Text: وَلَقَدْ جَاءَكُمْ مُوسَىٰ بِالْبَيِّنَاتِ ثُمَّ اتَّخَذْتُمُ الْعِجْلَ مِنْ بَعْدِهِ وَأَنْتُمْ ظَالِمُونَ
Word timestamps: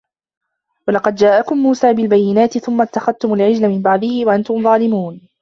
وَلَقَدْ 0.87 1.15
جَاءَكُمْ 1.15 1.57
مُوسَىٰ 1.57 1.93
بِالْبَيِّنَاتِ 1.93 2.57
ثُمَّ 2.57 2.81
اتَّخَذْتُمُ 2.81 3.33
الْعِجْلَ 3.33 3.69
مِنْ 3.69 3.81
بَعْدِهِ 3.81 4.21
وَأَنْتُمْ 4.25 4.63
ظَالِمُونَ 4.63 5.21